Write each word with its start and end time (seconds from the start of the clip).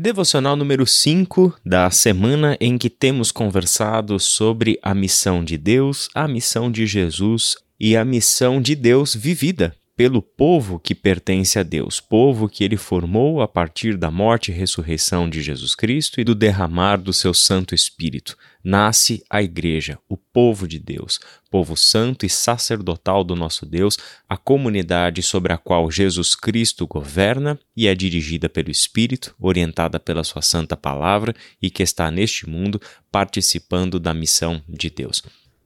Devocional 0.00 0.54
número 0.54 0.86
5 0.86 1.58
da 1.66 1.90
semana 1.90 2.56
em 2.60 2.78
que 2.78 2.88
temos 2.88 3.32
conversado 3.32 4.20
sobre 4.20 4.78
a 4.80 4.94
missão 4.94 5.42
de 5.42 5.58
Deus, 5.58 6.08
a 6.14 6.28
missão 6.28 6.70
de 6.70 6.86
Jesus 6.86 7.56
e 7.80 7.96
a 7.96 8.04
missão 8.04 8.62
de 8.62 8.76
Deus 8.76 9.12
vivida 9.12 9.74
pelo 9.96 10.22
povo 10.22 10.78
que 10.78 10.94
pertence 10.94 11.58
a 11.58 11.64
Deus, 11.64 11.98
povo 11.98 12.48
que 12.48 12.62
ele 12.62 12.76
formou 12.76 13.42
a 13.42 13.48
partir 13.48 13.96
da 13.96 14.08
morte 14.08 14.52
e 14.52 14.54
ressurreição 14.54 15.28
de 15.28 15.42
Jesus 15.42 15.74
Cristo 15.74 16.20
e 16.20 16.24
do 16.24 16.32
derramar 16.32 16.98
do 16.98 17.12
seu 17.12 17.34
Santo 17.34 17.74
Espírito. 17.74 18.38
Nasce 18.62 19.22
a 19.30 19.42
Igreja, 19.42 19.98
o 20.08 20.16
povo 20.16 20.66
de 20.66 20.78
Deus, 20.78 21.20
povo 21.50 21.76
santo 21.76 22.26
e 22.26 22.28
sacerdotal 22.28 23.22
do 23.22 23.36
nosso 23.36 23.64
Deus, 23.64 23.96
a 24.28 24.36
comunidade 24.36 25.22
sobre 25.22 25.52
a 25.52 25.58
qual 25.58 25.90
Jesus 25.90 26.34
Cristo 26.34 26.86
governa 26.86 27.58
e 27.76 27.86
é 27.86 27.94
dirigida 27.94 28.48
pelo 28.48 28.70
Espírito, 28.70 29.34
orientada 29.38 30.00
pela 30.00 30.24
Sua 30.24 30.42
Santa 30.42 30.76
Palavra 30.76 31.34
e 31.62 31.70
que 31.70 31.82
está 31.82 32.10
neste 32.10 32.48
mundo 32.48 32.80
participando 33.12 34.00
da 34.00 34.12
missão 34.12 34.62
de 34.68 34.90
Deus. 34.90 35.22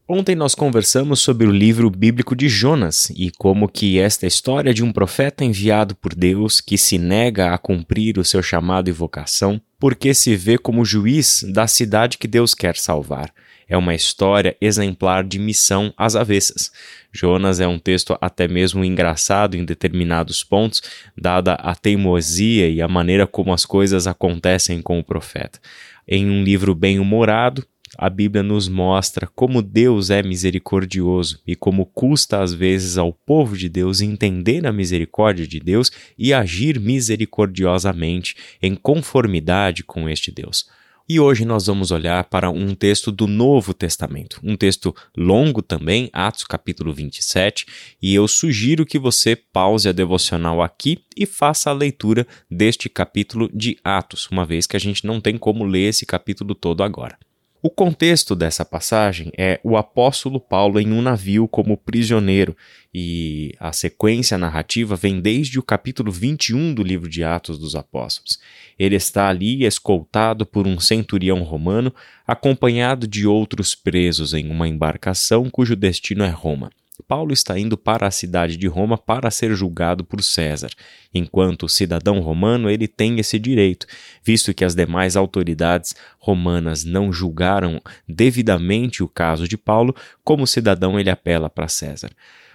Ontem 0.07 0.35
nós 0.35 0.55
conversamos 0.55 1.21
sobre 1.21 1.47
o 1.47 1.51
livro 1.51 1.89
bíblico 1.89 2.37
de 2.37 2.49
Jonas 2.49 3.09
e 3.17 3.31
como 3.39 3.69
que 3.69 3.99
esta 3.99 4.27
história 4.27 4.75
de 4.75 4.85
um 4.85 4.93
profeta 4.93 5.45
enviado 5.45 5.95
por 5.95 6.15
Deus 6.15 6.61
que 6.61 6.77
se 6.77 6.99
nega 6.99 7.55
a 7.55 7.57
cumprir 7.57 8.19
o 8.19 8.25
seu 8.25 8.43
chamado 8.43 8.91
e 8.91 8.93
vocação 8.93 9.59
porque 9.83 10.15
se 10.15 10.37
vê 10.37 10.57
como 10.57 10.85
juiz 10.85 11.43
da 11.43 11.67
cidade 11.67 12.17
que 12.17 12.29
Deus 12.29 12.55
quer 12.55 12.77
salvar. 12.77 13.35
É 13.69 13.77
uma 13.77 13.97
história 13.97 14.57
exemplar 14.61 15.25
de 15.25 15.41
missão 15.41 15.93
às 15.97 16.15
avessas. 16.15 16.71
Jonas 17.11 17.59
é 17.59 17.67
um 17.67 17.81
texto 17.81 18.17
até 18.21 18.47
mesmo 18.47 18.85
engraçado 18.85 19.57
em 19.57 19.65
determinados 19.65 20.45
pontos, 20.45 20.83
dada 21.19 21.55
a 21.55 21.75
teimosia 21.75 22.69
e 22.69 22.81
a 22.81 22.87
maneira 22.87 23.27
como 23.27 23.53
as 23.53 23.67
coisas 23.67 24.07
acontecem 24.07 24.81
com 24.81 25.01
o 25.01 25.05
profeta. 25.05 25.59
Em 26.07 26.31
um 26.31 26.45
livro 26.45 26.77
bem 26.77 27.01
humorado, 27.01 27.67
a 27.99 28.09
Bíblia 28.09 28.43
nos 28.43 28.69
mostra 28.69 29.27
como 29.27 29.61
Deus 29.61 30.11
é 30.11 30.23
misericordioso 30.23 31.41
e 31.47 31.55
como 31.55 31.87
custa 31.87 32.43
às 32.43 32.53
vezes 32.53 32.97
ao 32.97 33.13
povo 33.13 33.57
de 33.57 33.69
Deus 33.69 34.01
entender 34.01 34.67
a 34.67 34.73
misericórdia 34.73 35.47
de 35.47 35.61
Deus 35.61 35.91
e 36.19 36.33
agir 36.33 36.81
misericordiosamente 36.81 38.37
em 38.63 38.75
conformidade 38.75 39.83
com 39.83 40.09
este 40.09 40.31
Deus. 40.31 40.67
E 41.09 41.19
hoje 41.19 41.45
nós 41.45 41.67
vamos 41.67 41.91
olhar 41.91 42.25
para 42.25 42.49
um 42.49 42.75
texto 42.75 43.11
do 43.11 43.27
Novo 43.27 43.75
Testamento, 43.75 44.41
um 44.43 44.57
texto 44.57 44.95
longo 45.17 45.61
também, 45.61 46.09
Atos 46.13 46.45
capítulo 46.45 46.93
27, 46.95 47.67
e 48.01 48.15
eu 48.15 48.27
sugiro 48.29 48.87
que 48.87 48.99
você 48.99 49.35
pause 49.35 49.89
a 49.89 49.93
devocional 49.93 50.63
aqui 50.63 51.01
e 51.17 51.27
faça 51.27 51.71
a 51.71 51.75
leitura 51.75 52.27
deste 52.51 52.89
capítulo 52.89 53.51
de 53.53 53.77
Atos, 53.83 54.29
uma 54.31 54.47
vez 54.47 54.67
que 54.67 54.77
a 54.77 54.81
gente 54.81 55.05
não 55.05 55.21
tem 55.21 55.37
como 55.37 55.65
ler 55.65 55.89
esse 55.89 56.07
capítulo 56.07 56.55
todo 56.55 56.83
agora. 56.85 57.19
O 57.65 57.71
contexto 57.71 58.35
dessa 58.35 58.65
passagem 58.65 59.31
é 59.39 59.61
o 59.63 59.77
apóstolo 59.77 60.41
Paulo 60.41 60.81
em 60.81 60.93
um 60.93 61.01
navio 61.01 61.47
como 61.47 61.77
prisioneiro, 61.77 62.57
e 62.93 63.55
a 63.61 63.73
sequência 63.73 64.37
narrativa 64.37 64.97
vem 64.97 65.21
desde 65.21 65.61
o 65.61 65.63
capítulo 65.63 66.11
21 66.11 66.75
do 66.75 66.83
livro 66.83 67.09
de 67.09 67.23
Atos 67.23 67.61
dos 67.61 67.77
Apóstolos. 67.77 68.41
Ele 68.77 68.97
está 68.97 69.29
ali 69.29 69.65
escoltado 69.65 70.45
por 70.45 70.67
um 70.67 70.81
centurião 70.81 71.45
romano, 71.45 71.95
acompanhado 72.27 73.07
de 73.07 73.29
outros 73.29 73.77
presos 73.77 74.35
em 74.35 74.51
uma 74.51 74.67
embarcação 74.67 75.49
cujo 75.49 75.77
destino 75.77 76.25
é 76.25 76.31
Roma. 76.31 76.73
Paulo 77.03 77.33
está 77.33 77.59
indo 77.59 77.77
para 77.77 78.07
a 78.07 78.11
cidade 78.11 78.57
de 78.57 78.67
Roma 78.67 78.97
para 78.97 79.31
ser 79.31 79.55
julgado 79.55 80.05
por 80.05 80.23
César. 80.23 80.71
Enquanto 81.13 81.69
cidadão 81.69 82.21
romano, 82.21 82.71
ele 82.71 82.89
tem 82.89 83.19
esse 83.19 83.39
direito, 83.39 83.87
visto 84.25 84.55
que 84.55 84.65
as 84.65 84.75
demais 84.75 85.17
autoridades 85.17 85.95
romanas 86.19 86.85
não 86.85 87.13
julgaram 87.13 87.81
devidamente 88.09 89.03
o 89.03 89.09
caso 89.09 89.47
de 89.47 89.59
Paulo, 89.59 89.95
como 90.25 90.47
cidadão 90.47 90.99
ele 90.99 91.11
apela 91.11 91.51
para 91.51 91.69
César. 91.69 92.11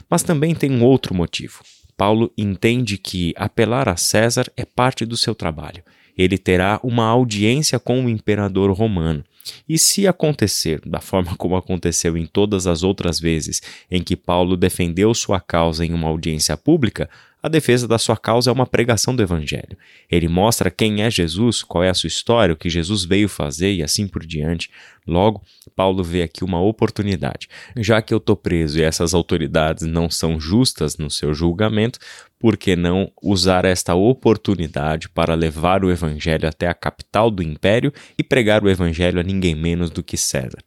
Mas 0.09 0.23
também 0.23 0.55
tem 0.55 0.71
um 0.71 0.83
outro 0.83 1.13
motivo. 1.13 1.61
Paulo 1.97 2.31
entende 2.37 2.97
que 2.97 3.33
apelar 3.35 3.89
a 3.89 3.97
César 3.97 4.45
é 4.55 4.63
parte 4.63 5.05
do 5.05 5.17
seu 5.17 5.35
trabalho. 5.35 5.83
Ele 6.17 6.37
terá 6.37 6.79
uma 6.83 7.05
audiência 7.05 7.79
com 7.79 8.05
o 8.05 8.09
imperador 8.09 8.71
romano. 8.71 9.23
E 9.67 9.77
se 9.77 10.07
acontecer, 10.07 10.81
da 10.85 10.99
forma 10.99 11.35
como 11.35 11.55
aconteceu 11.55 12.17
em 12.17 12.25
todas 12.25 12.67
as 12.67 12.83
outras 12.83 13.19
vezes 13.19 13.61
em 13.89 14.01
que 14.03 14.15
Paulo 14.15 14.57
defendeu 14.57 15.13
sua 15.13 15.39
causa 15.39 15.85
em 15.85 15.93
uma 15.93 16.07
audiência 16.07 16.55
pública, 16.57 17.09
a 17.41 17.47
defesa 17.47 17.87
da 17.87 17.97
sua 17.97 18.17
causa 18.17 18.49
é 18.49 18.53
uma 18.53 18.65
pregação 18.65 19.15
do 19.15 19.21
Evangelho. 19.21 19.77
Ele 20.09 20.27
mostra 20.27 20.71
quem 20.71 21.03
é 21.03 21.09
Jesus, 21.09 21.61
qual 21.61 21.83
é 21.83 21.89
a 21.89 21.93
sua 21.93 22.07
história, 22.07 22.53
o 22.53 22.57
que 22.57 22.69
Jesus 22.69 23.05
veio 23.05 23.29
fazer 23.29 23.73
e 23.73 23.83
assim 23.83 24.07
por 24.07 24.25
diante. 24.25 24.69
Logo, 25.05 25.41
Paulo 25.75 26.03
vê 26.03 26.23
aqui 26.23 26.43
uma 26.43 26.59
oportunidade. 26.59 27.47
Já 27.77 28.01
que 28.01 28.13
eu 28.13 28.17
estou 28.17 28.35
preso 28.35 28.79
e 28.79 28.81
essas 28.81 29.13
autoridades 29.13 29.85
não 29.85 30.09
são 30.09 30.39
justas 30.39 30.97
no 30.97 31.11
seu 31.11 31.33
julgamento, 31.33 31.99
por 32.39 32.57
que 32.57 32.75
não 32.75 33.11
usar 33.21 33.65
esta 33.65 33.95
oportunidade 33.95 35.07
para 35.07 35.35
levar 35.35 35.85
o 35.85 35.91
Evangelho 35.91 36.47
até 36.47 36.67
a 36.67 36.73
capital 36.73 37.29
do 37.29 37.43
império 37.43 37.93
e 38.17 38.23
pregar 38.23 38.63
o 38.63 38.69
Evangelho 38.69 39.19
a 39.19 39.23
ninguém 39.23 39.55
menos 39.55 39.89
do 39.89 40.03
que 40.03 40.17
César? 40.17 40.63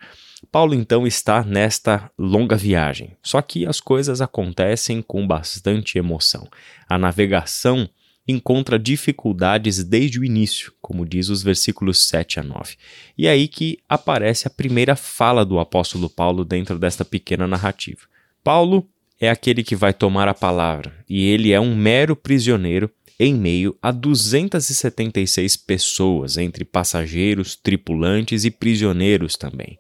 Paulo 0.51 0.75
então 0.75 1.07
está 1.07 1.45
nesta 1.45 2.11
longa 2.19 2.57
viagem, 2.57 3.17
só 3.23 3.41
que 3.41 3.65
as 3.65 3.81
coisas 3.81 4.21
acontecem 4.21 5.01
com 5.01 5.25
bastante 5.25 5.97
emoção. 5.97 6.49
A 6.89 6.99
navegação 6.99 7.89
encontra 8.27 8.77
dificuldades 8.77 9.85
desde 9.85 10.19
o 10.19 10.25
início, 10.25 10.73
como 10.83 11.07
diz 11.07 11.29
os 11.29 11.41
versículos 11.43 12.09
7 12.09 12.41
a 12.41 12.43
9. 12.43 12.77
E 13.17 13.29
é 13.29 13.31
aí 13.31 13.47
que 13.47 13.79
aparece 13.89 14.49
a 14.49 14.51
primeira 14.51 14.97
fala 14.97 15.45
do 15.45 15.61
apóstolo 15.61 16.11
Paulo 16.11 16.45
dentro 16.45 16.81
desta 16.81 17.05
pequena 17.05 17.47
narrativa. 17.47 18.01
Paulo 18.43 18.89
é 19.21 19.31
aquele 19.31 19.63
que 19.63 19.77
vai 19.77 19.93
tomar 19.93 20.27
a 20.27 20.35
palavra, 20.35 20.93
e 21.09 21.29
ele 21.29 21.53
é 21.53 21.61
um 21.61 21.77
mero 21.77 22.17
prisioneiro 22.17 22.91
em 23.21 23.35
meio 23.35 23.77
a 23.81 23.93
276 23.93 25.57
pessoas, 25.59 26.37
entre 26.37 26.65
passageiros, 26.65 27.55
tripulantes 27.55 28.45
e 28.45 28.51
prisioneiros 28.51 29.37
também 29.37 29.79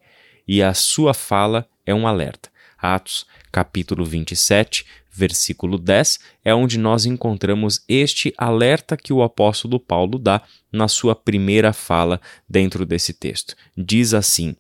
e 0.50 0.64
a 0.64 0.74
sua 0.74 1.14
fala 1.14 1.64
é 1.86 1.94
um 1.94 2.08
alerta. 2.08 2.50
Atos, 2.76 3.24
capítulo 3.52 4.04
27, 4.04 4.84
versículo 5.08 5.78
10, 5.78 6.18
é 6.44 6.52
onde 6.52 6.76
nós 6.76 7.06
encontramos 7.06 7.84
este 7.88 8.34
alerta 8.36 8.96
que 8.96 9.12
o 9.12 9.22
apóstolo 9.22 9.78
Paulo 9.78 10.18
dá 10.18 10.42
na 10.72 10.88
sua 10.88 11.14
primeira 11.14 11.72
fala 11.72 12.20
dentro 12.48 12.84
desse 12.84 13.12
texto. 13.12 13.54
Diz 13.78 14.12
assim: 14.12 14.56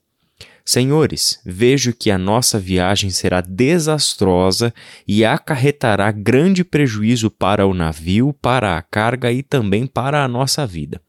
Senhores, 0.64 1.40
vejo 1.44 1.92
que 1.92 2.08
a 2.08 2.18
nossa 2.18 2.56
viagem 2.56 3.10
será 3.10 3.40
desastrosa 3.40 4.72
e 5.08 5.24
acarretará 5.24 6.12
grande 6.12 6.62
prejuízo 6.62 7.32
para 7.32 7.66
o 7.66 7.74
navio, 7.74 8.32
para 8.40 8.78
a 8.78 8.82
carga 8.82 9.32
e 9.32 9.42
também 9.42 9.88
para 9.88 10.22
a 10.22 10.28
nossa 10.28 10.64
vida. 10.64 11.02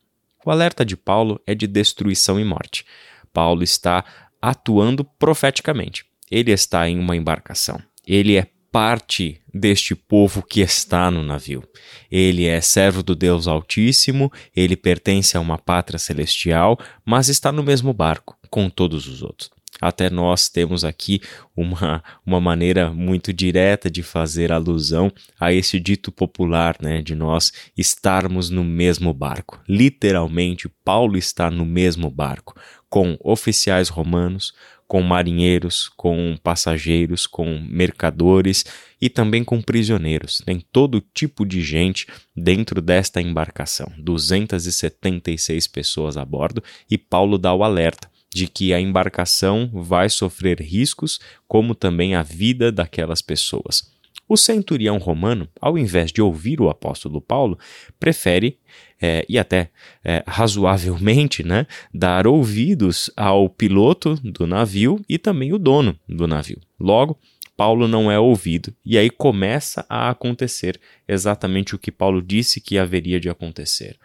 O 0.44 0.50
alerta 0.50 0.84
de 0.84 0.98
Paulo 0.98 1.40
é 1.46 1.54
de 1.54 1.68
destruição 1.68 2.40
e 2.40 2.44
morte. 2.44 2.84
Paulo 3.32 3.62
está 3.64 4.04
atuando 4.42 5.04
profeticamente. 5.04 6.06
Ele 6.30 6.52
está 6.52 6.88
em 6.90 6.98
uma 6.98 7.16
embarcação. 7.16 7.82
Ele 8.08 8.38
é 8.38 8.48
parte 8.72 9.42
deste 9.54 9.94
povo 9.94 10.42
que 10.42 10.62
está 10.62 11.12
no 11.12 11.22
navio. 11.22 11.64
Ele 12.10 12.46
é 12.46 12.62
servo 12.62 13.04
do 13.04 13.14
Deus 13.14 13.48
Altíssimo, 13.48 14.32
ele 14.56 14.78
pertence 14.78 15.36
a 15.36 15.42
uma 15.42 15.58
pátria 15.58 16.00
celestial, 16.00 16.80
mas 17.06 17.28
está 17.28 17.52
no 17.52 17.62
mesmo 17.62 17.94
barco 17.94 18.38
com 18.50 18.70
todos 18.70 19.08
os 19.08 19.22
outros. 19.22 19.52
Até 19.82 20.12
nós 20.12 20.48
temos 20.48 20.86
aqui 20.86 21.22
uma, 21.58 22.04
uma 22.24 22.40
maneira 22.40 22.92
muito 22.92 23.34
direta 23.34 23.90
de 23.90 24.04
fazer 24.04 24.52
alusão 24.52 25.12
a 25.40 25.52
esse 25.52 25.80
dito 25.80 26.12
popular, 26.12 26.78
né, 26.80 27.02
de 27.02 27.16
nós 27.16 27.52
estarmos 27.76 28.52
no 28.52 28.64
mesmo 28.64 29.12
barco. 29.12 29.60
Literalmente, 29.68 30.70
Paulo 30.86 31.18
está 31.18 31.50
no 31.50 31.66
mesmo 31.66 32.12
barco, 32.12 32.54
com 32.92 33.18
oficiais 33.24 33.88
romanos, 33.88 34.54
com 34.86 35.02
marinheiros, 35.02 35.90
com 35.96 36.38
passageiros, 36.44 37.26
com 37.26 37.58
mercadores 37.70 38.66
e 39.02 39.10
também 39.10 39.46
com 39.46 39.62
prisioneiros. 39.62 40.44
Tem 40.46 40.60
todo 40.74 41.02
tipo 41.14 41.46
de 41.46 41.62
gente 41.62 42.06
dentro 42.36 42.82
desta 42.82 43.22
embarcação, 43.22 43.90
276 43.98 45.68
pessoas 45.68 46.18
a 46.18 46.26
bordo, 46.26 46.62
e 46.90 46.98
Paulo 46.98 47.38
dá 47.38 47.54
o 47.54 47.64
alerta 47.64 48.12
de 48.36 48.46
que 48.46 48.74
a 48.74 48.82
embarcação 48.82 49.70
vai 49.74 50.10
sofrer 50.10 50.60
riscos, 50.62 51.18
como 51.48 51.74
também 51.74 52.14
a 52.14 52.24
vida 52.24 52.74
daquelas 52.74 53.22
pessoas. 53.22 53.90
O 54.32 54.38
centurião 54.38 54.98
romano, 54.98 55.46
ao 55.60 55.78
invés 55.78 56.10
de 56.10 56.22
ouvir 56.22 56.62
o 56.62 56.70
apóstolo 56.70 57.20
Paulo, 57.20 57.60
prefere, 58.00 58.58
é, 59.02 59.26
e 59.28 59.38
até 59.38 59.70
é, 60.06 60.24
razoavelmente, 60.26 61.44
né, 61.44 61.68
dar 61.94 62.26
ouvidos 62.26 63.12
ao 63.18 63.50
piloto 63.50 64.16
do 64.24 64.48
navio 64.48 65.04
e 65.10 65.18
também 65.18 65.52
o 65.52 65.60
dono 65.60 66.00
do 66.08 66.30
navio. 66.30 66.62
Logo, 66.80 67.20
Paulo 67.58 67.90
não 67.90 68.10
é 68.10 68.18
ouvido, 68.18 68.74
e 68.86 68.98
aí 68.98 69.10
começa 69.10 69.86
a 69.90 70.10
acontecer 70.10 70.80
exatamente 71.06 71.76
o 71.76 71.78
que 71.78 71.92
Paulo 71.92 72.22
disse 72.22 72.62
que 72.62 72.78
haveria 72.78 73.20
de 73.20 73.28
acontecer. 73.28 73.98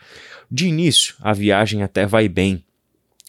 De 0.51 0.67
início, 0.67 1.15
a 1.21 1.33
viagem 1.33 1.85
até 1.85 2.05
vai 2.05 2.29
bem, 2.29 2.65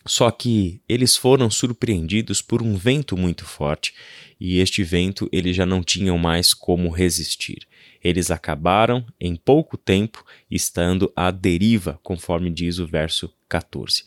só 0.08 0.32
que 0.32 0.82
eles 0.88 1.16
foram 1.16 1.50
surpreendidos 1.50 2.42
por 2.42 2.62
um 2.62 2.76
vento 2.76 3.18
muito 3.18 3.46
forte, 3.46 3.94
e 4.40 4.60
este 4.60 4.84
vento 4.84 5.30
eles 5.32 5.56
já 5.56 5.66
não 5.66 5.84
tinham 5.84 6.18
mais 6.18 6.54
como 6.54 6.90
resistir. 6.90 7.68
Eles 8.04 8.32
acabaram, 8.32 9.06
em 9.20 9.36
pouco 9.36 9.78
tempo, 9.78 10.24
estando 10.50 11.12
à 11.16 11.32
deriva, 11.32 12.00
conforme 12.04 12.50
diz 12.50 12.80
o 12.80 12.88
verso 12.88 13.34
14. 13.50 14.06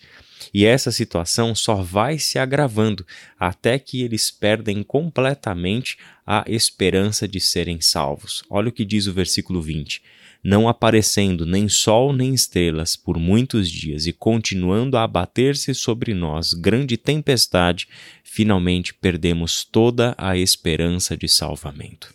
E 0.55 0.65
essa 0.65 0.91
situação 0.91 1.55
só 1.55 1.75
vai 1.77 2.19
se 2.19 2.39
agravando 2.39 3.07
até 3.39 3.79
que 3.79 4.03
eles 4.03 4.31
perdem 4.31 4.83
completamente 4.83 5.99
a 6.27 6.45
esperança 6.47 7.29
de 7.29 7.41
serem 7.41 7.81
salvos. 7.81 8.43
Olha 8.49 8.71
o 8.71 8.73
que 8.73 8.85
diz 8.85 9.07
o 9.07 9.13
versículo 9.13 9.61
20 9.61 10.03
não 10.43 10.69
aparecendo 10.69 11.45
nem 11.45 11.69
sol 11.69 12.13
nem 12.13 12.35
estrelas 12.35 12.97
por 12.97 13.19
muitos 13.19 13.71
dias 13.71 14.07
e 14.07 14.13
continuando 14.13 14.97
a 14.97 15.05
abater-se 15.05 15.75
sobre 15.75 16.15
nós 16.15 16.55
grande 16.55 16.97
tempestade, 16.97 17.89
finalmente 18.25 18.95
perdemos 18.95 19.65
toda 19.65 20.15
a 20.17 20.37
esperança 20.37 21.17
de 21.17 21.29
salvamento. 21.29 22.15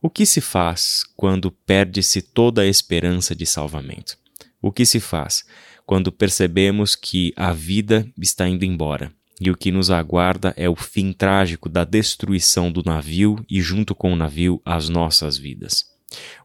O 0.00 0.08
que 0.08 0.24
se 0.24 0.40
faz 0.40 1.02
quando 1.16 1.50
perde-se 1.50 2.22
toda 2.22 2.62
a 2.62 2.66
esperança 2.66 3.34
de 3.34 3.46
salvamento? 3.46 4.16
O 4.62 4.70
que 4.70 4.86
se 4.86 5.00
faz 5.00 5.44
quando 5.84 6.12
percebemos 6.12 6.94
que 6.94 7.32
a 7.36 7.52
vida 7.52 8.06
está 8.20 8.48
indo 8.48 8.64
embora 8.64 9.12
e 9.40 9.50
o 9.50 9.56
que 9.56 9.70
nos 9.70 9.90
aguarda 9.90 10.54
é 10.56 10.68
o 10.68 10.76
fim 10.76 11.12
trágico 11.12 11.68
da 11.68 11.84
destruição 11.84 12.70
do 12.70 12.82
navio 12.84 13.44
e, 13.48 13.60
junto 13.60 13.94
com 13.94 14.12
o 14.12 14.16
navio, 14.16 14.60
as 14.64 14.88
nossas 14.88 15.36
vidas? 15.36 15.95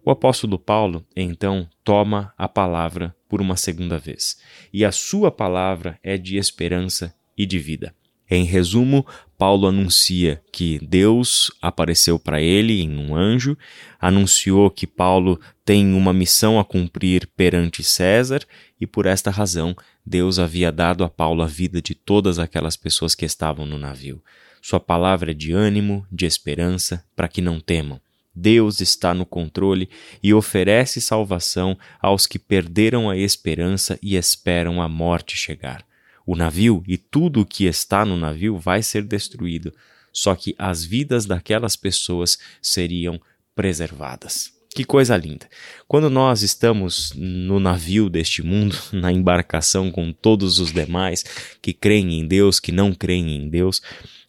O 0.03 0.09
apóstolo 0.09 0.57
Paulo, 0.57 1.05
então, 1.15 1.69
toma 1.83 2.33
a 2.37 2.47
palavra 2.47 3.15
por 3.29 3.39
uma 3.39 3.55
segunda 3.55 3.99
vez, 3.99 4.37
e 4.73 4.83
a 4.83 4.91
sua 4.91 5.31
palavra 5.31 5.99
é 6.03 6.17
de 6.17 6.37
esperança 6.37 7.15
e 7.37 7.45
de 7.45 7.59
vida. 7.59 7.93
Em 8.29 8.45
resumo, 8.45 9.05
Paulo 9.37 9.67
anuncia 9.67 10.41
que 10.53 10.79
Deus 10.79 11.51
apareceu 11.61 12.17
para 12.17 12.41
ele 12.41 12.81
em 12.81 12.97
um 12.97 13.13
anjo, 13.13 13.57
anunciou 13.99 14.71
que 14.71 14.87
Paulo 14.87 15.39
tem 15.65 15.93
uma 15.93 16.13
missão 16.13 16.57
a 16.57 16.63
cumprir 16.63 17.27
perante 17.35 17.83
César 17.83 18.39
e 18.79 18.87
por 18.87 19.05
esta 19.05 19.29
razão 19.29 19.75
Deus 20.05 20.39
havia 20.39 20.71
dado 20.71 21.03
a 21.03 21.09
Paulo 21.09 21.41
a 21.41 21.47
vida 21.47 21.81
de 21.81 21.93
todas 21.93 22.39
aquelas 22.39 22.77
pessoas 22.77 23.13
que 23.13 23.25
estavam 23.25 23.65
no 23.65 23.77
navio. 23.77 24.23
Sua 24.61 24.79
palavra 24.79 25.31
é 25.31 25.33
de 25.33 25.51
ânimo, 25.51 26.07
de 26.09 26.25
esperança, 26.25 27.03
para 27.15 27.27
que 27.27 27.41
não 27.41 27.59
temam. 27.59 27.99
Deus 28.33 28.79
está 28.79 29.13
no 29.13 29.25
controle 29.25 29.89
e 30.23 30.33
oferece 30.33 31.01
salvação 31.01 31.77
aos 32.01 32.25
que 32.25 32.39
perderam 32.39 33.09
a 33.09 33.17
esperança 33.17 33.99
e 34.01 34.15
esperam 34.15 34.81
a 34.81 34.87
morte 34.87 35.35
chegar. 35.35 35.85
O 36.25 36.35
navio 36.35 36.83
e 36.87 36.97
tudo 36.97 37.41
o 37.41 37.45
que 37.45 37.65
está 37.65 38.05
no 38.05 38.15
navio 38.15 38.57
vai 38.57 38.81
ser 38.81 39.03
destruído, 39.03 39.73
só 40.13 40.35
que 40.35 40.55
as 40.57 40.83
vidas 40.85 41.25
daquelas 41.25 41.75
pessoas 41.75 42.37
seriam 42.61 43.19
preservadas. 43.55 44.61
Que 44.73 44.85
coisa 44.85 45.17
linda! 45.17 45.49
Quando 45.85 46.09
nós 46.09 46.43
estamos 46.43 47.11
no 47.13 47.59
navio 47.59 48.09
deste 48.09 48.41
mundo, 48.41 48.77
na 48.93 49.11
embarcação 49.11 49.91
com 49.91 50.13
todos 50.13 50.59
os 50.59 50.71
demais 50.71 51.25
que 51.61 51.73
creem 51.73 52.19
em 52.19 52.25
Deus, 52.25 52.59
que 52.59 52.71
não 52.71 52.93
creem 52.93 53.35
em 53.35 53.49
Deus, 53.49 53.81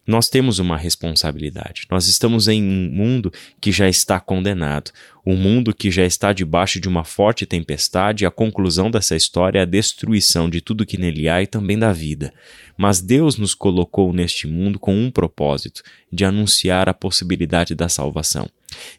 nós 0.07 0.29
temos 0.29 0.59
uma 0.59 0.77
responsabilidade. 0.77 1.87
Nós 1.91 2.09
estamos 2.09 2.49
em 2.49 2.63
um 2.63 2.91
mundo 2.91 3.33
que 3.61 3.71
já 3.71 3.89
está 3.89 4.19
condenado, 4.19 4.91
um 5.25 5.37
mundo 5.37 5.73
que 5.73 5.89
já 5.89 6.05
está 6.05 6.33
debaixo 6.33 6.81
de 6.81 6.89
uma 6.89 7.05
forte 7.05 7.47
tempestade, 7.47 8.27
a 8.27 8.31
conclusão 8.31 8.91
dessa 8.91 9.15
história 9.15 9.61
é 9.61 9.63
a 9.63 9.67
destruição 9.67 10.51
de 10.51 10.61
tudo 10.61 10.85
que 10.85 10.99
nele 10.99 11.29
há 11.29 11.41
e 11.41 11.47
também 11.47 11.79
da 11.79 11.93
vida. 11.93 12.35
Mas 12.77 13.01
Deus 13.01 13.39
nos 13.39 13.55
colocou 13.55 14.13
neste 14.13 14.49
mundo 14.49 14.81
com 14.81 14.97
um 14.97 15.11
propósito: 15.13 15.83
de 16.13 16.25
anunciar 16.25 16.89
a 16.89 16.95
possibilidade 16.95 17.73
da 17.73 17.89
salvação, 17.89 18.51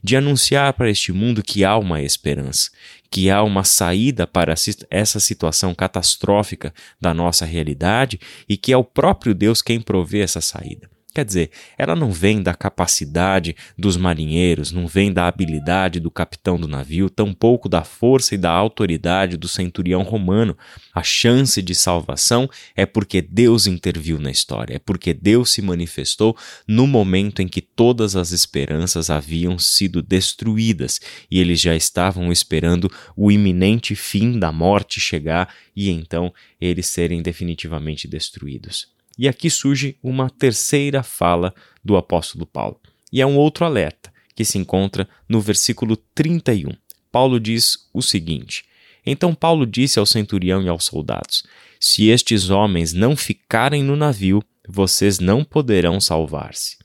de 0.01 0.15
anunciar 0.15 0.71
para 0.73 0.89
este 0.89 1.11
mundo 1.11 1.43
que 1.43 1.65
há 1.65 1.77
uma 1.77 2.01
esperança, 2.01 2.71
que 3.11 3.29
há 3.29 3.43
uma 3.43 3.65
saída 3.65 4.25
para 4.25 4.55
essa 4.89 5.19
situação 5.19 5.75
catastrófica 5.75 6.73
da 7.01 7.13
nossa 7.13 7.43
realidade 7.43 8.17
e 8.47 8.55
que 8.55 8.71
é 8.71 8.77
o 8.77 8.83
próprio 8.83 9.35
Deus 9.35 9.61
quem 9.61 9.81
provê 9.81 10.21
essa 10.21 10.39
saída. 10.39 10.89
Quer 11.13 11.25
dizer, 11.25 11.51
ela 11.77 11.95
não 11.95 12.12
vem 12.12 12.42
da 12.42 12.56
capacidade 12.56 13.56
dos 13.77 13.95
marinheiros, 13.95 14.71
não 14.71 14.88
vem 14.88 15.13
da 15.13 15.27
habilidade 15.27 16.00
do 16.00 16.10
capitão 16.10 16.60
do 16.60 16.68
navio, 16.68 17.07
tampouco 17.07 17.69
da 17.69 17.83
força 17.83 18.33
e 18.33 18.38
da 18.38 18.50
autoridade 18.50 19.38
do 19.38 19.48
centurião 19.48 20.01
romano. 20.01 20.57
A 20.92 21.04
chance 21.04 21.62
de 21.62 21.75
salvação 21.75 22.50
é 22.75 22.83
porque 22.88 23.21
Deus 23.21 23.68
interviu 23.68 24.18
na 24.18 24.31
história, 24.31 24.77
é 24.77 24.80
porque 24.80 25.13
Deus 25.13 25.51
se 25.51 25.62
manifestou 25.62 26.36
no 26.68 26.88
momento 26.88 27.44
em 27.44 27.48
que 27.48 27.62
todas 27.62 28.16
as 28.16 28.31
esperanças 28.31 29.12
haviam 29.12 29.59
sido 29.59 30.01
destruídas 30.01 31.00
e 31.30 31.39
eles 31.39 31.62
já 31.62 31.75
estavam 31.75 32.31
esperando 32.31 32.92
o 33.16 33.31
iminente 33.31 33.94
fim 33.94 34.39
da 34.39 34.51
morte 34.51 35.00
chegar 35.00 35.54
e 35.75 35.92
então 35.92 36.33
eles 36.59 36.88
serem 36.88 37.21
definitivamente 37.21 38.07
destruídos. 38.07 38.92
E 39.18 39.27
aqui 39.27 39.50
surge 39.50 39.98
uma 40.01 40.30
terceira 40.30 41.04
fala 41.04 41.54
do 41.83 41.95
apóstolo 41.95 42.45
Paulo. 42.45 42.80
E 43.12 43.21
é 43.21 43.25
um 43.25 43.38
outro 43.38 43.65
alerta, 43.65 44.12
que 44.36 44.44
se 44.44 44.57
encontra 44.57 45.07
no 45.30 45.39
versículo 45.39 45.95
31. 45.95 46.71
Paulo 47.12 47.39
diz 47.39 47.89
o 47.94 48.01
seguinte: 48.01 48.65
Então 49.06 49.36
Paulo 49.36 49.65
disse 49.65 50.00
ao 50.00 50.06
centurião 50.06 50.62
e 50.63 50.68
aos 50.68 50.86
soldados: 50.86 51.44
Se 51.80 52.07
estes 52.07 52.50
homens 52.50 52.94
não 52.94 53.15
ficarem 53.15 53.83
no 53.83 53.95
navio, 53.95 54.44
vocês 54.68 55.19
não 55.19 55.44
poderão 55.44 56.00
salvar-se. 56.00 56.77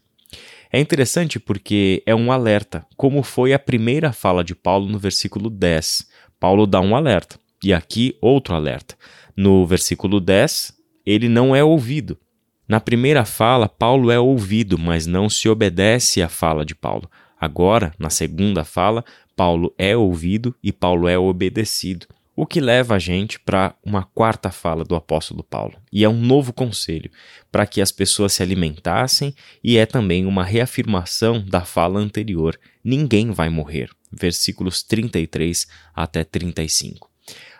É 0.71 0.79
interessante 0.79 1.41
porque 1.41 2.03
é 2.05 2.15
um 2.15 2.31
alerta, 2.31 2.87
como 2.95 3.23
foi 3.23 3.55
a 3.55 3.59
primeira 3.59 4.13
fala 4.13 4.45
de 4.45 4.55
Paulo 4.55 4.87
no 4.87 4.99
versículo 4.99 5.49
10. 5.49 6.07
Paulo 6.39 6.67
dá 6.67 6.81
um 6.81 6.95
alerta, 6.95 7.41
e 7.65 7.73
aqui 7.73 8.17
outro 8.21 8.55
alerta. 8.55 8.95
No 9.35 9.67
versículo 9.67 10.21
10, 10.21 10.75
ele 11.09 11.27
não 11.27 11.57
é 11.57 11.65
ouvido. 11.65 12.19
Na 12.69 12.79
primeira 12.81 13.25
fala, 13.25 13.67
Paulo 13.67 14.11
é 14.11 14.21
ouvido, 14.21 14.77
mas 14.77 15.07
não 15.07 15.27
se 15.31 15.49
obedece 15.49 16.21
à 16.21 16.29
fala 16.29 16.67
de 16.67 16.75
Paulo. 16.75 17.11
Agora, 17.41 17.95
na 17.99 18.11
segunda 18.11 18.63
fala, 18.63 19.03
Paulo 19.35 19.73
é 19.79 19.97
ouvido 19.97 20.55
e 20.63 20.71
Paulo 20.71 21.09
é 21.09 21.17
obedecido. 21.19 22.07
O 22.37 22.45
que 22.45 22.61
leva 22.61 22.97
a 22.97 22.99
gente 22.99 23.41
para 23.41 23.75
uma 23.83 24.03
quarta 24.03 24.51
fala 24.51 24.85
do 24.85 24.95
apóstolo 24.95 25.43
Paulo, 25.43 25.77
e 25.91 26.05
é 26.05 26.09
um 26.09 26.21
novo 26.21 26.53
conselho 26.53 27.11
para 27.50 27.67
que 27.67 27.81
as 27.81 27.91
pessoas 27.91 28.35
se 28.35 28.43
alimentassem, 28.43 29.35
e 29.65 29.79
é 29.79 29.87
também 29.87 30.27
uma 30.27 30.45
reafirmação 30.45 31.43
da 31.43 31.62
fala 31.62 31.99
anterior: 31.99 32.61
ninguém 32.85 33.31
vai 33.31 33.49
morrer. 33.49 33.88
Versículos 34.12 34.83
33 34.83 35.67
até 35.95 36.23
35. 36.23 37.09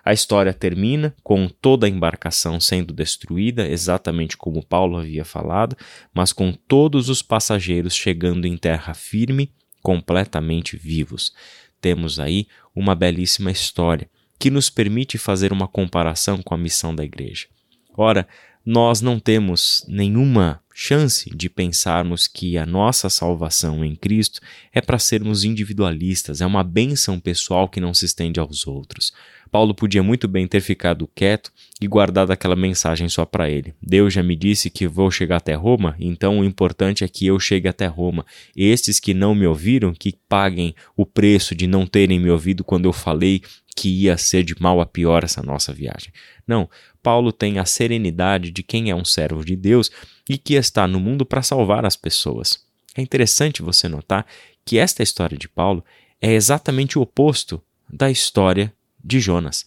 A 0.09 0.15
história 0.15 0.55
termina 0.55 1.15
com 1.23 1.47
toda 1.47 1.87
a 1.87 1.91
embarcação 1.91 2.59
sendo 2.59 2.95
destruída, 2.95 3.69
exatamente 3.69 4.39
como 4.39 4.65
Paulo 4.65 4.97
havia 4.97 5.23
falado, 5.23 5.77
mas 6.15 6.33
com 6.33 6.51
todos 6.51 7.11
os 7.11 7.21
passageiros 7.21 7.95
chegando 7.95 8.47
em 8.47 8.57
terra 8.57 8.95
firme, 8.95 9.53
completamente 9.83 10.79
vivos. 10.79 11.35
Temos 11.79 12.19
aí 12.19 12.47
uma 12.75 12.95
belíssima 12.95 13.51
história 13.51 14.09
que 14.39 14.51
nos 14.51 14.71
permite 14.71 15.19
fazer 15.19 15.53
uma 15.53 15.69
comparação 15.69 16.41
com 16.43 16.55
a 16.55 16.59
missão 16.59 16.95
da 16.95 17.05
igreja. 17.05 17.47
Ora, 17.95 18.27
nós 18.65 19.03
não 19.03 19.21
temos 19.21 19.85
nenhuma 19.87 20.63
chance 20.75 21.29
de 21.37 21.51
pensarmos 21.51 22.27
que 22.27 22.57
a 22.57 22.65
nossa 22.65 23.11
salvação 23.11 23.85
em 23.85 23.97
Cristo 23.97 24.41
é 24.73 24.81
para 24.81 24.99
sermos 24.99 25.45
individualistas, 25.45 26.41
é 26.41 26.47
uma 26.47 26.63
bênção 26.63 27.19
pessoal 27.19 27.69
que 27.69 27.81
não 27.81 27.93
se 27.93 28.05
estende 28.05 28.39
aos 28.39 28.67
outros. 28.67 29.13
Paulo 29.51 29.75
podia 29.75 30.03
muito 30.03 30.29
bem 30.29 30.47
ter 30.47 30.61
ficado 30.61 31.09
quieto 31.15 31.51
e 31.81 31.87
guardado 31.87 32.31
aquela 32.31 32.55
mensagem 32.57 33.09
só 33.09 33.25
para 33.25 33.49
ele. 33.49 33.75
Deus 33.83 34.13
já 34.13 34.23
me 34.23 34.37
disse 34.37 34.71
que 34.71 34.87
vou 34.87 35.11
chegar 35.11 35.37
até 35.37 35.55
Roma, 35.55 35.97
então 35.99 36.41
o 36.41 36.45
importante 36.45 37.05
é 37.05 37.09
que 37.09 37.27
eu 37.27 37.39
chegue 37.41 37.69
até 37.69 37.87
Roma. 37.87 38.27
Estes 38.57 39.01
que 39.01 39.15
não 39.15 39.35
me 39.35 39.47
ouviram, 39.47 39.93
que 39.93 40.15
paguem 40.29 40.75
o 40.97 41.07
preço 41.07 41.55
de 41.55 41.67
não 41.67 41.87
terem 41.87 42.19
me 42.19 42.31
ouvido 42.31 42.63
quando 42.63 42.87
eu 42.87 42.93
falei 42.93 43.43
que 43.77 43.89
ia 43.89 44.19
ser 44.19 44.43
de 44.43 44.61
mal 44.61 44.81
a 44.81 44.87
pior 44.87 45.23
essa 45.23 45.41
nossa 45.41 45.73
viagem. 45.73 46.13
Não, 46.47 46.69
Paulo 47.03 47.31
tem 47.33 47.59
a 47.59 47.65
serenidade 47.65 48.51
de 48.51 48.63
quem 48.63 48.91
é 48.91 48.95
um 48.95 49.05
servo 49.05 49.45
de 49.45 49.55
Deus 49.55 49.91
e 50.29 50.37
que 50.37 50.55
está 50.55 50.89
no 50.89 50.99
mundo 50.99 51.25
para 51.25 51.43
salvar 51.43 51.87
as 51.87 51.95
pessoas. 51.95 52.61
É 52.97 53.01
interessante 53.01 53.63
você 53.63 53.89
notar 53.89 54.27
que 54.65 54.79
esta 54.79 55.03
história 55.03 55.39
de 55.39 55.49
Paulo 55.49 55.85
é 56.21 56.33
exatamente 56.33 56.99
o 56.99 57.03
oposto 57.03 57.63
da 57.89 58.11
história 58.11 58.73
de 59.09 59.19
Jonas. 59.21 59.67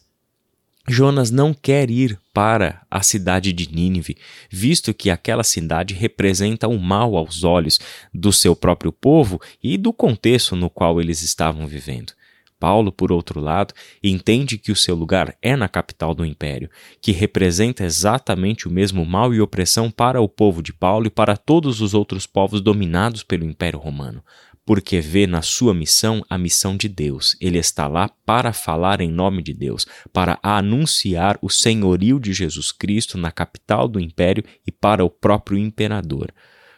Jonas 0.88 1.32
não 1.32 1.54
quer 1.54 1.90
ir 1.90 2.20
para 2.32 2.82
a 2.90 3.02
cidade 3.02 3.52
de 3.52 3.74
Nínive, 3.74 4.18
visto 4.50 4.94
que 4.94 5.10
aquela 5.10 5.44
cidade 5.44 5.96
representa 5.96 6.68
o 6.68 6.80
mal 6.80 7.16
aos 7.16 7.44
olhos 7.44 7.80
do 8.14 8.32
seu 8.32 8.56
próprio 8.56 8.92
povo 8.92 9.42
e 9.64 9.78
do 9.78 9.92
contexto 9.92 10.56
no 10.56 10.70
qual 10.70 11.02
eles 11.02 11.24
estavam 11.24 11.66
vivendo. 11.66 12.14
Paulo, 12.60 12.92
por 12.92 13.12
outro 13.12 13.40
lado, 13.40 13.74
entende 14.04 14.60
que 14.60 14.72
o 14.72 14.76
seu 14.76 14.94
lugar 14.96 15.36
é 15.42 15.56
na 15.56 15.68
capital 15.68 16.14
do 16.14 16.24
império, 16.24 16.70
que 17.02 17.12
representa 17.12 17.84
exatamente 17.84 18.68
o 18.68 18.72
mesmo 18.72 19.04
mal 19.04 19.34
e 19.34 19.42
opressão 19.42 19.90
para 19.90 20.22
o 20.22 20.30
povo 20.30 20.62
de 20.62 20.72
Paulo 20.72 21.08
e 21.08 21.10
para 21.10 21.36
todos 21.36 21.82
os 21.82 21.96
outros 21.96 22.28
povos 22.28 22.62
dominados 22.62 23.24
pelo 23.24 23.46
Império 23.46 23.80
Romano, 23.80 24.24
porque 24.66 25.02
vê 25.02 25.26
na 25.26 25.42
sua 25.42 25.74
missão 25.74 26.24
a 26.30 26.38
missão 26.38 26.78
de 26.78 26.88
Deus. 26.88 27.36
Ele 27.42 27.58
está 27.58 27.88
lá 27.88 28.10
para 28.26 28.54
falar 28.54 29.02
em 29.02 29.12
nome 29.12 29.42
de 29.42 29.54
Deus, 29.54 29.86
para 30.14 30.40
anunciar 30.42 31.38
o 31.42 31.50
senhorio 31.50 32.20
de 32.20 32.34
Jesus 32.34 32.72
Cristo 32.72 33.18
na 33.18 33.32
capital 33.32 33.88
do 33.88 34.00
império 34.00 34.44
e 34.66 34.72
para 34.72 35.04
o 35.04 35.10
próprio 35.10 35.58
imperador. 35.58 36.34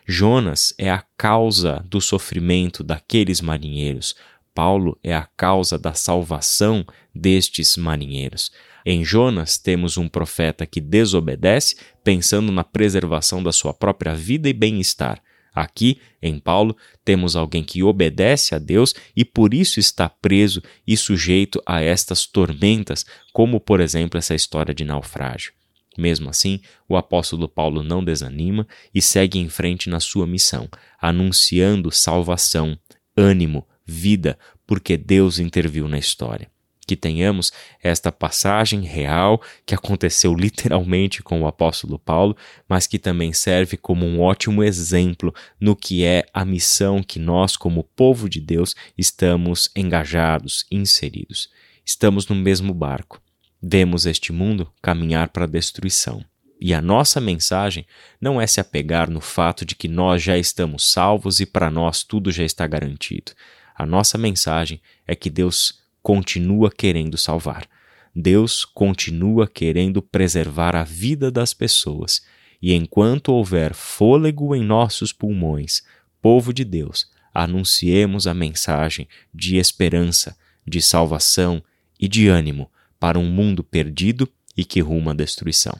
Jonas 0.05 0.73
é 0.77 0.89
a 0.89 1.03
causa 1.17 1.85
do 1.87 2.01
sofrimento 2.01 2.83
daqueles 2.83 3.41
marinheiros. 3.41 4.15
Paulo 4.53 4.97
é 5.03 5.15
a 5.15 5.27
causa 5.37 5.77
da 5.77 5.93
salvação 5.93 6.85
destes 7.13 7.77
marinheiros. 7.77 8.51
Em 8.85 9.03
Jonas, 9.03 9.57
temos 9.57 9.97
um 9.97 10.09
profeta 10.09 10.65
que 10.65 10.81
desobedece, 10.81 11.77
pensando 12.03 12.51
na 12.51 12.63
preservação 12.63 13.41
da 13.41 13.51
sua 13.51 13.73
própria 13.73 14.13
vida 14.13 14.49
e 14.49 14.53
bem-estar. 14.53 15.21
Aqui, 15.53 16.00
em 16.22 16.39
Paulo, 16.39 16.75
temos 17.05 17.36
alguém 17.36 17.63
que 17.63 17.83
obedece 17.83 18.55
a 18.55 18.60
Deus 18.60 18.95
e 19.15 19.24
por 19.24 19.53
isso 19.53 19.79
está 19.79 20.10
preso 20.10 20.62
e 20.88 20.98
sujeito 20.98 21.62
a 21.65 21.81
estas 21.81 22.25
tormentas, 22.25 23.05
como 23.31 23.60
por 23.60 23.79
exemplo 23.79 24.17
essa 24.17 24.33
história 24.33 24.74
de 24.74 24.83
naufrágio. 24.83 25.53
Mesmo 25.98 26.29
assim, 26.29 26.60
o 26.89 26.98
apóstolo 26.98 27.48
Paulo 27.48 27.83
não 27.83 28.03
desanima 28.03 28.67
e 28.93 29.01
segue 29.01 29.38
em 29.38 29.48
frente 29.48 29.89
na 29.89 30.00
sua 30.00 30.25
missão, 30.25 30.67
anunciando 31.00 31.91
salvação, 31.91 32.77
ânimo, 33.15 33.67
vida, 33.86 34.39
porque 34.65 34.98
Deus 34.98 35.38
interviu 35.38 35.88
na 35.88 36.00
história. 36.00 36.52
Que 36.85 36.95
tenhamos 36.95 37.51
esta 37.81 38.11
passagem 38.11 38.81
real 38.81 39.41
que 39.65 39.73
aconteceu 39.73 40.33
literalmente 40.33 41.23
com 41.23 41.41
o 41.41 41.47
apóstolo 41.47 41.97
Paulo, 41.97 42.35
mas 42.67 42.87
que 42.87 42.99
também 42.99 43.31
serve 43.33 43.77
como 43.77 44.05
um 44.05 44.21
ótimo 44.21 44.63
exemplo 44.63 45.33
no 45.59 45.75
que 45.75 46.03
é 46.03 46.25
a 46.33 46.43
missão 46.43 47.01
que 47.01 47.19
nós, 47.19 47.55
como 47.55 47.83
povo 47.95 48.27
de 48.27 48.39
Deus, 48.41 48.75
estamos 48.97 49.69
engajados, 49.75 50.65
inseridos. 50.71 51.49
Estamos 51.85 52.27
no 52.27 52.35
mesmo 52.35 52.73
barco 52.73 53.23
Vemos 53.65 54.05
este 54.05 54.33
mundo 54.33 54.69
caminhar 54.81 55.29
para 55.29 55.45
a 55.45 55.47
destruição. 55.47 56.21
E 56.59 56.73
a 56.73 56.81
nossa 56.81 57.21
mensagem 57.21 57.87
não 58.19 58.41
é 58.41 58.45
se 58.45 58.59
apegar 58.59 59.09
no 59.09 59.21
fato 59.21 59.65
de 59.65 59.73
que 59.73 59.87
nós 59.87 60.21
já 60.21 60.37
estamos 60.37 60.91
salvos 60.91 61.39
e 61.39 61.45
para 61.45 61.71
nós 61.71 62.03
tudo 62.03 62.29
já 62.29 62.43
está 62.43 62.67
garantido. 62.67 63.31
A 63.73 63.85
nossa 63.85 64.17
mensagem 64.17 64.81
é 65.07 65.15
que 65.15 65.29
Deus 65.29 65.81
continua 66.03 66.69
querendo 66.69 67.17
salvar. 67.17 67.67
Deus 68.13 68.63
continua 68.65 69.48
querendo 69.48 70.01
preservar 70.01 70.75
a 70.75 70.83
vida 70.83 71.31
das 71.31 71.53
pessoas. 71.53 72.22
E 72.62 72.74
enquanto 72.74 73.29
houver 73.29 73.74
fôlego 73.74 74.55
em 74.55 74.63
nossos 74.63 75.12
pulmões, 75.12 75.81
povo 76.22 76.53
de 76.53 76.63
Deus, 76.63 77.10
anunciemos 77.33 78.27
a 78.27 78.33
mensagem 78.33 79.07
de 79.33 79.57
esperança, 79.57 80.38
de 80.67 80.81
salvação 80.81 81.63
e 82.00 82.07
de 82.07 82.27
ânimo 82.27 82.69
para 83.00 83.17
um 83.17 83.25
mundo 83.25 83.63
perdido 83.63 84.29
e 84.55 84.63
que 84.63 84.81
ruma 84.81 85.12
à 85.12 85.15
destruição. 85.15 85.75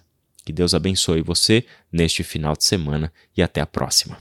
Que 0.46 0.51
Deus 0.51 0.74
abençoe 0.74 1.22
você 1.22 1.65
neste 1.92 2.24
final 2.24 2.56
de 2.56 2.63
semana 2.63 3.13
e 3.36 3.42
até 3.42 3.62
a 3.62 3.68
próxima. 3.68 4.18